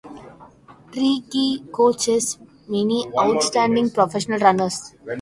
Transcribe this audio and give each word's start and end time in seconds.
Treacy 0.93 1.69
coaches 1.71 2.39
many 2.67 3.05
outstanding 3.19 3.91
professional 3.91 4.39
runners. 4.39 4.95